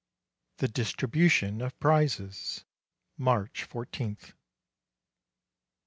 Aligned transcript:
THE 0.57 0.67
DISTRIBUTION 0.67 1.61
OF 1.61 1.79
PRIZES 1.79 2.65
March 3.19 3.67
I4th. 3.69 4.33